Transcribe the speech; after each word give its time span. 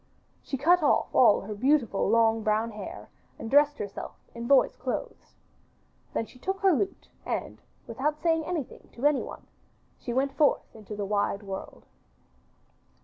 She 0.41 0.57
cut 0.57 0.81
off 0.81 1.13
all 1.13 1.41
her 1.41 1.53
beautiful 1.53 2.09
long 2.09 2.41
brown 2.41 2.71
hair 2.71 3.11
and 3.37 3.51
dressed 3.51 3.77
herself 3.77 4.13
in 4.33 4.47
boy's 4.47 4.75
clothes. 4.75 5.35
Then 6.15 6.25
she 6.25 6.39
took 6.39 6.61
her 6.61 6.73
lute 6.73 7.07
and, 7.23 7.61
without 7.85 8.19
saying 8.19 8.43
anything 8.43 8.89
to 8.93 9.05
anyone, 9.05 9.45
she 9.99 10.11
went 10.11 10.33
forth 10.35 10.75
into 10.75 10.95
the 10.95 11.05
wide 11.05 11.43
world. 11.43 11.85